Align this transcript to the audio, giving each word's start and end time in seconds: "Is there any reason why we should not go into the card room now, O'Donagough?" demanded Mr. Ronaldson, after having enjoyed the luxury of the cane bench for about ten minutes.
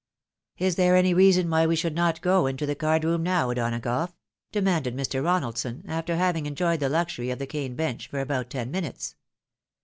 "Is 0.57 0.77
there 0.77 0.95
any 0.95 1.13
reason 1.13 1.47
why 1.47 1.67
we 1.67 1.75
should 1.75 1.93
not 1.93 2.21
go 2.21 2.47
into 2.47 2.65
the 2.65 2.73
card 2.73 3.03
room 3.03 3.21
now, 3.21 3.51
O'Donagough?" 3.51 4.11
demanded 4.51 4.97
Mr. 4.97 5.21
Ronaldson, 5.23 5.83
after 5.87 6.15
having 6.15 6.47
enjoyed 6.47 6.79
the 6.79 6.89
luxury 6.89 7.29
of 7.29 7.37
the 7.37 7.45
cane 7.45 7.75
bench 7.75 8.07
for 8.07 8.19
about 8.19 8.49
ten 8.49 8.71
minutes. 8.71 9.15